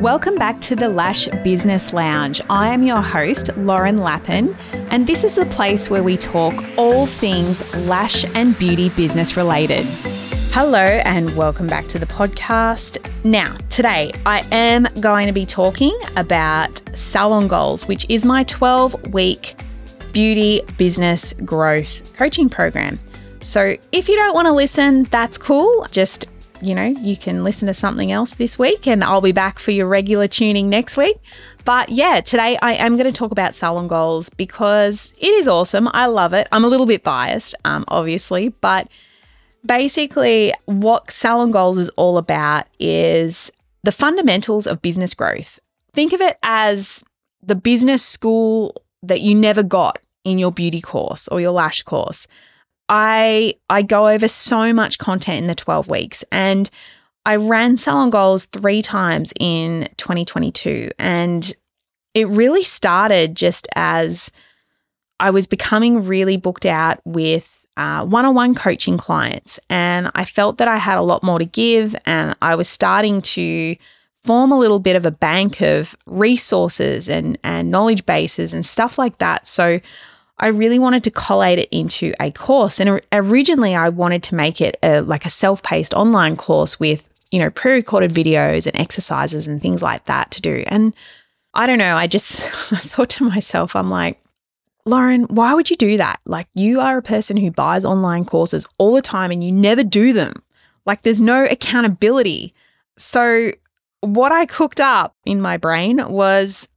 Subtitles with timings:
[0.00, 2.42] Welcome back to the Lash Business Lounge.
[2.50, 4.54] I am your host, Lauren Lappin,
[4.90, 9.86] and this is the place where we talk all things lash and beauty business related.
[10.52, 13.10] Hello, and welcome back to the podcast.
[13.24, 19.14] Now, today I am going to be talking about Salon Goals, which is my 12
[19.14, 19.56] week
[20.12, 23.00] beauty business growth coaching program.
[23.40, 25.86] So, if you don't want to listen, that's cool.
[25.90, 26.26] Just
[26.60, 29.70] you know, you can listen to something else this week and I'll be back for
[29.70, 31.16] your regular tuning next week.
[31.64, 35.88] But yeah, today I am going to talk about salon goals because it is awesome.
[35.92, 36.48] I love it.
[36.52, 38.88] I'm a little bit biased, um, obviously, but
[39.64, 43.50] basically, what salon goals is all about is
[43.82, 45.58] the fundamentals of business growth.
[45.92, 47.02] Think of it as
[47.42, 52.26] the business school that you never got in your beauty course or your lash course.
[52.88, 56.70] I I go over so much content in the 12 weeks and
[57.24, 61.56] I ran Salon Goals 3 times in 2022 and
[62.14, 64.30] it really started just as
[65.18, 70.68] I was becoming really booked out with uh, one-on-one coaching clients and I felt that
[70.68, 73.76] I had a lot more to give and I was starting to
[74.22, 78.98] form a little bit of a bank of resources and and knowledge bases and stuff
[78.98, 79.46] like that.
[79.46, 79.80] So
[80.38, 82.78] I really wanted to collate it into a course.
[82.78, 87.08] And originally, I wanted to make it a, like a self paced online course with,
[87.30, 90.62] you know, pre recorded videos and exercises and things like that to do.
[90.66, 90.94] And
[91.54, 94.20] I don't know, I just thought to myself, I'm like,
[94.84, 96.20] Lauren, why would you do that?
[96.26, 99.82] Like, you are a person who buys online courses all the time and you never
[99.82, 100.34] do them.
[100.84, 102.54] Like, there's no accountability.
[102.96, 103.52] So,
[104.02, 106.68] what I cooked up in my brain was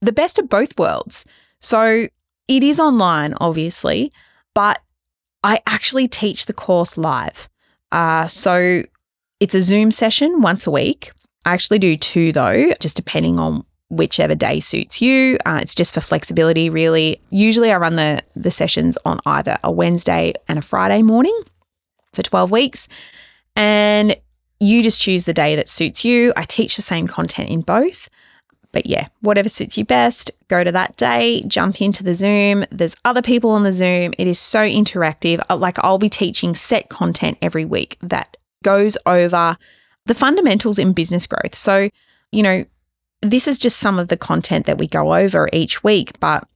[0.00, 1.24] the best of both worlds.
[1.60, 2.08] So,
[2.48, 4.12] it is online, obviously,
[4.54, 4.80] but
[5.42, 7.48] I actually teach the course live.
[7.90, 8.82] Uh, so
[9.40, 11.12] it's a Zoom session once a week.
[11.44, 15.36] I actually do two though, just depending on whichever day suits you.
[15.44, 17.20] Uh, it's just for flexibility, really.
[17.30, 21.38] Usually, I run the the sessions on either a Wednesday and a Friday morning
[22.12, 22.88] for twelve weeks,
[23.56, 24.16] and
[24.60, 26.32] you just choose the day that suits you.
[26.36, 28.08] I teach the same content in both.
[28.72, 32.64] But yeah, whatever suits you best, go to that day, jump into the Zoom.
[32.70, 34.14] There's other people on the Zoom.
[34.18, 35.42] It is so interactive.
[35.50, 39.56] Uh, like I'll be teaching set content every week that goes over
[40.06, 41.54] the fundamentals in business growth.
[41.54, 41.90] So,
[42.32, 42.64] you know,
[43.20, 46.46] this is just some of the content that we go over each week, but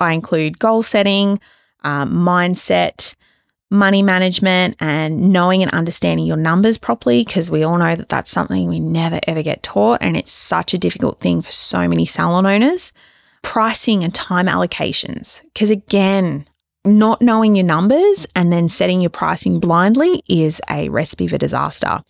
[0.00, 1.38] I include goal setting,
[1.84, 3.14] um, mindset,
[3.70, 8.30] money management and knowing and understanding your numbers properly because we all know that that's
[8.30, 12.06] something we never ever get taught and it's such a difficult thing for so many
[12.06, 12.92] salon owners.
[13.42, 16.46] Pricing and time allocations because again
[16.84, 22.02] not knowing your numbers and then setting your pricing blindly is a recipe for disaster.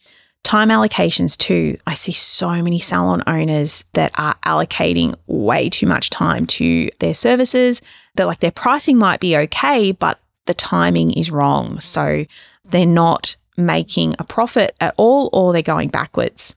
[0.44, 1.76] Time allocations too.
[1.86, 7.14] I see so many salon owners that are allocating way too much time to their
[7.14, 7.82] services
[8.14, 11.78] that like their pricing might be okay but the timing is wrong.
[11.78, 12.24] So
[12.64, 16.56] they're not making a profit at all or they're going backwards.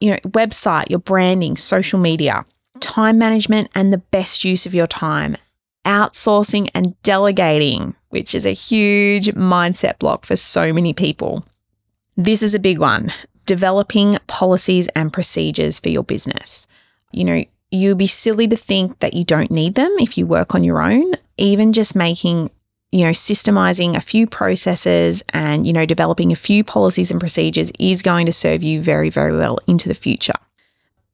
[0.00, 2.44] You know, website, your branding, social media,
[2.80, 5.36] time management, and the best use of your time,
[5.84, 11.44] outsourcing and delegating, which is a huge mindset block for so many people.
[12.16, 13.12] This is a big one
[13.46, 16.66] developing policies and procedures for your business.
[17.12, 20.54] You know, you'd be silly to think that you don't need them if you work
[20.54, 21.14] on your own.
[21.38, 22.50] Even just making
[22.92, 27.72] you know, systemizing a few processes and, you know, developing a few policies and procedures
[27.78, 30.34] is going to serve you very, very well into the future.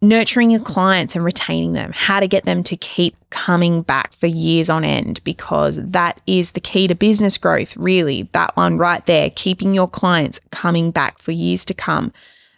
[0.05, 4.27] Nurturing your clients and retaining them, how to get them to keep coming back for
[4.27, 8.28] years on end, because that is the key to business growth, really.
[8.32, 12.12] That one right there, keeping your clients coming back for years to come.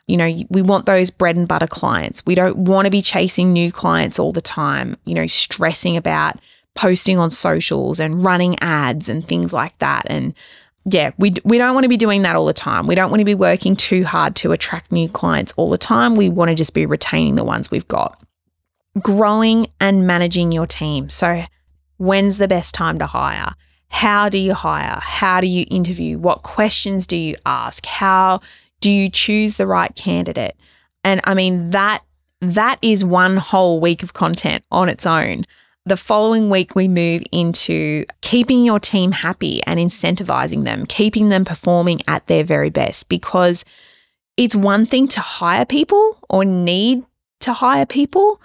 [0.06, 2.24] You know, we want those bread and butter clients.
[2.24, 6.38] We don't want to be chasing new clients all the time, you know, stressing about
[6.74, 10.04] posting on socials and running ads and things like that.
[10.06, 10.34] And
[10.84, 12.86] yeah, we, we don't want to be doing that all the time.
[12.86, 16.14] We don't want to be working too hard to attract new clients all the time.
[16.14, 18.21] We want to just be retaining the ones we've got.
[19.00, 21.10] Growing and managing your team.
[21.10, 21.44] So,
[21.97, 23.54] when's the best time to hire?
[23.88, 24.98] How do you hire?
[25.00, 26.18] How do you interview?
[26.18, 27.86] What questions do you ask?
[27.86, 28.41] How
[28.80, 30.56] do you choose the right candidate?
[31.04, 32.03] And I mean that
[32.41, 35.44] that is one whole week of content on its own.
[35.86, 41.45] The following week, we move into keeping your team happy and incentivizing them, keeping them
[41.45, 43.66] performing at their very best because
[44.39, 47.04] it's one thing to hire people or need
[47.41, 48.41] to hire people,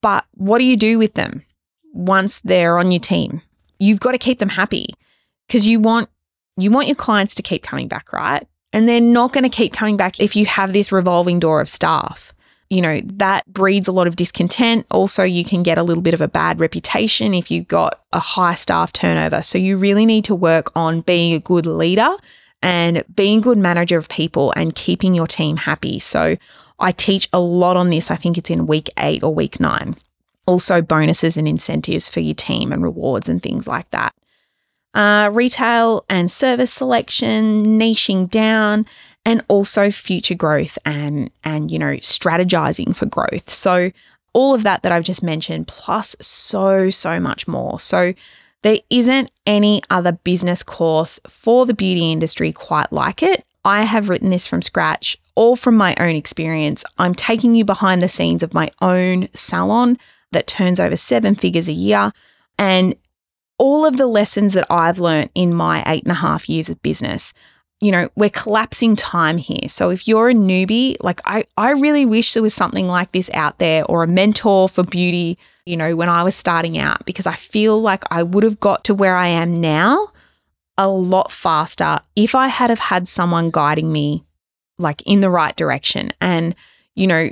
[0.00, 1.44] but what do you do with them
[1.92, 3.42] once they're on your team?
[3.78, 4.86] You've got to keep them happy
[5.46, 6.08] because you want
[6.56, 8.48] you want your clients to keep coming back, right?
[8.72, 11.68] And they're not going to keep coming back if you have this revolving door of
[11.68, 12.32] staff.
[12.70, 14.86] You know, that breeds a lot of discontent.
[14.90, 18.18] Also, you can get a little bit of a bad reputation if you've got a
[18.18, 19.42] high staff turnover.
[19.42, 22.10] So, you really need to work on being a good leader
[22.60, 25.98] and being a good manager of people and keeping your team happy.
[25.98, 26.36] So,
[26.78, 28.10] I teach a lot on this.
[28.10, 29.96] I think it's in week eight or week nine.
[30.46, 34.14] Also, bonuses and incentives for your team and rewards and things like that.
[34.94, 38.86] Uh, retail and service selection, niching down,
[39.28, 43.50] and also future growth and and you know strategizing for growth.
[43.50, 43.90] So
[44.32, 47.78] all of that that I've just mentioned plus so so much more.
[47.78, 48.14] So
[48.62, 53.44] there isn't any other business course for the beauty industry quite like it.
[53.66, 56.82] I have written this from scratch, all from my own experience.
[56.96, 59.98] I'm taking you behind the scenes of my own salon
[60.32, 62.12] that turns over seven figures a year.
[62.58, 62.96] And
[63.58, 66.80] all of the lessons that I've learned in my eight and a half years of
[66.80, 67.34] business,
[67.80, 69.68] you know, we're collapsing time here.
[69.68, 73.30] So if you're a newbie, like I, I really wish there was something like this
[73.32, 77.26] out there or a mentor for beauty, you know, when I was starting out, because
[77.26, 80.08] I feel like I would have got to where I am now
[80.76, 84.24] a lot faster if I had have had someone guiding me
[84.78, 86.54] like in the right direction and,
[86.94, 87.30] you know,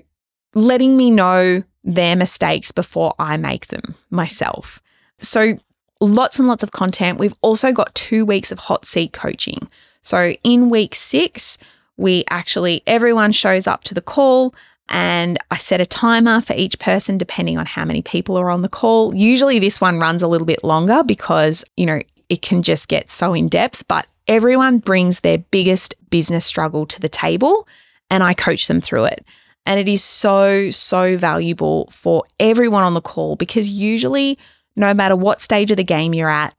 [0.55, 4.81] letting me know their mistakes before I make them myself.
[5.19, 5.59] So
[6.01, 7.19] lots and lots of content.
[7.19, 9.69] We've also got two weeks of hot seat coaching.
[10.07, 11.59] So in week six,
[11.97, 14.55] we actually, everyone shows up to the call
[14.89, 18.63] and I set a timer for each person depending on how many people are on
[18.63, 19.13] the call.
[19.17, 23.11] Usually this one runs a little bit longer because, you know, it can just get
[23.11, 27.67] so in depth, but everyone brings their biggest business struggle to the table
[28.09, 29.25] and I coach them through it.
[29.67, 34.39] And it is so, so valuable for everyone on the call because usually
[34.77, 36.55] no matter what stage of the game you're at,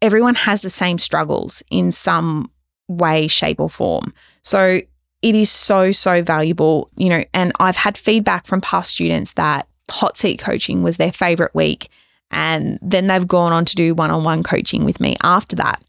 [0.00, 2.50] everyone has the same struggles in some
[2.98, 4.12] way, shape, or form.
[4.42, 4.80] So
[5.22, 7.24] it is so, so valuable, you know.
[7.32, 11.88] And I've had feedback from past students that hot seat coaching was their favorite week.
[12.30, 15.82] And then they've gone on to do one on one coaching with me after that.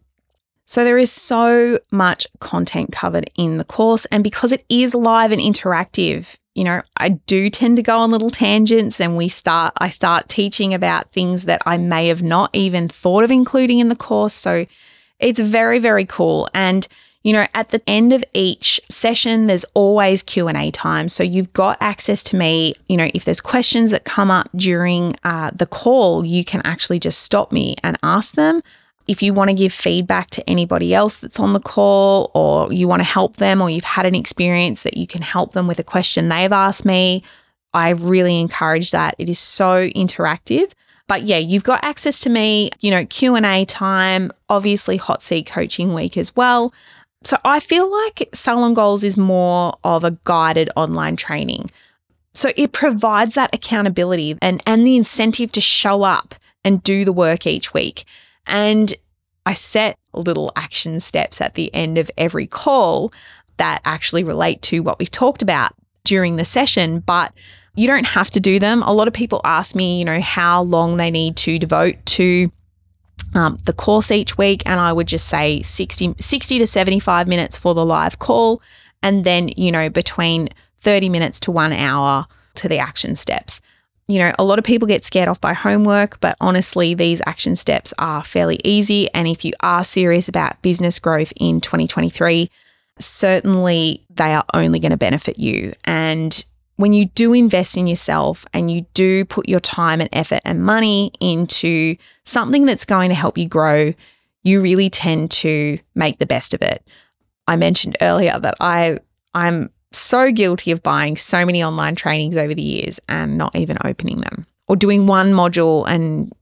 [0.66, 4.06] So there is so much content covered in the course.
[4.06, 8.10] And because it is live and interactive, you know, I do tend to go on
[8.10, 12.50] little tangents and we start I start teaching about things that I may have not
[12.52, 14.34] even thought of including in the course.
[14.34, 14.66] So
[15.24, 16.86] it's very very cool and
[17.22, 21.76] you know at the end of each session there's always q&a time so you've got
[21.80, 26.24] access to me you know if there's questions that come up during uh, the call
[26.24, 28.62] you can actually just stop me and ask them
[29.06, 32.88] if you want to give feedback to anybody else that's on the call, or you
[32.88, 35.78] want to help them, or you've had an experience that you can help them with
[35.78, 37.22] a question they've asked me,
[37.74, 39.14] I really encourage that.
[39.18, 40.72] It is so interactive.
[41.06, 45.92] But yeah, you've got access to me, you know, Q&A time, obviously hot seat coaching
[45.92, 46.72] week as well.
[47.24, 51.70] So I feel like Salon Goals is more of a guided online training.
[52.34, 56.34] So it provides that accountability and and the incentive to show up
[56.64, 58.04] and do the work each week.
[58.46, 58.92] And
[59.46, 63.12] I set little action steps at the end of every call
[63.56, 65.72] that actually relate to what we've talked about
[66.04, 67.32] during the session, but
[67.74, 68.82] you don't have to do them.
[68.82, 72.50] A lot of people ask me, you know, how long they need to devote to
[73.34, 74.62] um, the course each week.
[74.64, 78.62] And I would just say 60, 60 to 75 minutes for the live call.
[79.02, 80.48] And then, you know, between
[80.80, 83.60] 30 minutes to one hour to the action steps
[84.06, 87.56] you know, a lot of people get scared off by homework, but honestly, these action
[87.56, 89.12] steps are fairly easy.
[89.14, 92.50] And if you are serious about business growth in 2023,
[92.98, 95.72] certainly they are only going to benefit you.
[95.84, 96.44] And
[96.76, 100.64] when you do invest in yourself and you do put your time and effort and
[100.64, 103.92] money into something that's going to help you grow,
[104.42, 106.86] you really tend to make the best of it.
[107.46, 108.98] I mentioned earlier that I
[109.34, 113.78] I'm so guilty of buying so many online trainings over the years and not even
[113.84, 116.32] opening them or doing one module and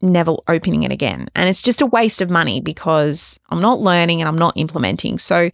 [0.00, 1.28] never opening it again.
[1.34, 5.18] And it's just a waste of money because I'm not learning and I'm not implementing.
[5.18, 5.50] So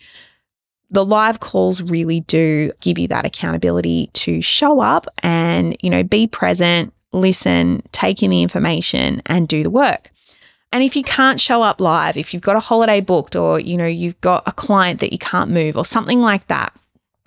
[0.91, 6.03] the live calls really do give you that accountability to show up and, you know,
[6.03, 10.11] be present, listen, take in the information and do the work.
[10.73, 13.77] And if you can't show up live, if you've got a holiday booked or, you
[13.77, 16.75] know, you've got a client that you can't move or something like that,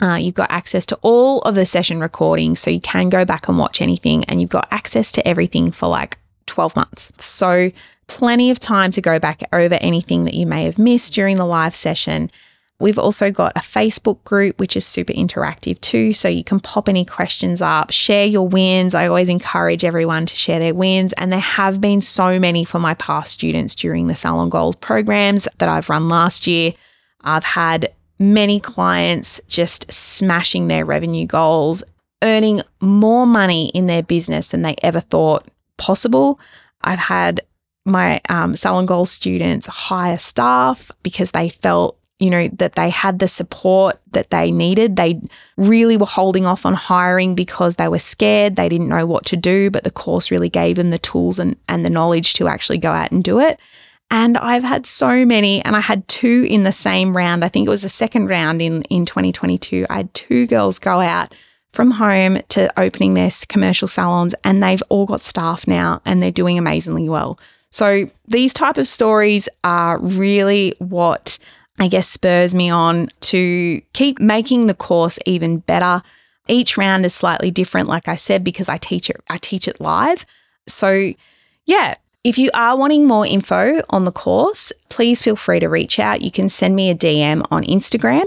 [0.02, 3.48] uh, you've got access to all of the session recordings, so you can go back
[3.48, 7.12] and watch anything, and you've got access to everything for like 12 months.
[7.20, 7.72] So,
[8.08, 11.46] plenty of time to go back over anything that you may have missed during the
[11.46, 12.32] live session.
[12.82, 16.14] We've also got a Facebook group, which is super interactive too.
[16.14, 18.96] So you can pop any questions up, share your wins.
[18.96, 21.14] I always encourage everyone to share their wins.
[21.14, 25.48] And there have been so many for my past students during the Salon Goals programs
[25.60, 26.74] that I've run last year.
[27.22, 31.84] I've had many clients just smashing their revenue goals
[32.24, 35.48] earning more money in their business than they ever thought
[35.78, 36.40] possible.
[36.82, 37.42] I've had
[37.86, 43.18] my um, Salon Goals students hire staff because they felt you know, that they had
[43.18, 44.96] the support that they needed.
[44.96, 45.20] They
[45.58, 48.56] really were holding off on hiring because they were scared.
[48.56, 51.56] They didn't know what to do, but the course really gave them the tools and,
[51.68, 53.60] and the knowledge to actually go out and do it.
[54.12, 57.44] And I've had so many, and I had two in the same round.
[57.44, 59.88] I think it was the second round in, in 2022.
[59.90, 61.34] I had two girls go out
[61.74, 66.30] from home to opening their commercial salons, and they've all got staff now and they're
[66.30, 67.40] doing amazingly well.
[67.72, 71.40] So these type of stories are really what
[71.80, 76.04] I guess, spurs me on to keep making the course even better.
[76.48, 79.82] Each round is slightly different, like I said, because I teach it, I teach it
[79.82, 80.26] live.
[80.68, 81.14] So
[81.66, 85.98] yeah, if you are wanting more info on the course, please feel free to reach
[85.98, 86.22] out.
[86.22, 88.26] You can send me a DM on Instagram.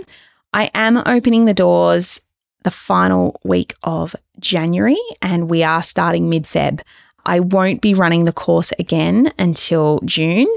[0.53, 2.21] I am opening the doors
[2.65, 6.81] the final week of January and we are starting mid Feb.
[7.27, 10.49] I won't be running the course again until June.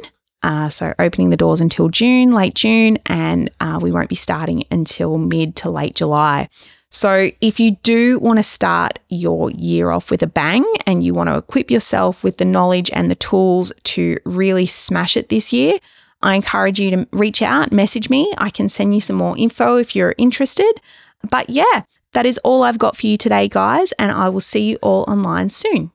[0.43, 4.63] Uh, so opening the doors until June, late June, and uh, we won't be starting
[4.69, 6.47] until mid to late July.
[6.89, 11.13] So, if you do want to start your year off with a bang and you
[11.13, 15.51] want to equip yourself with the knowledge and the tools to really smash it this
[15.51, 15.79] year,
[16.21, 18.33] I encourage you to reach out, message me.
[18.37, 20.81] I can send you some more info if you're interested.
[21.29, 21.81] But yeah,
[22.13, 25.03] that is all I've got for you today, guys, and I will see you all
[25.07, 25.91] online soon.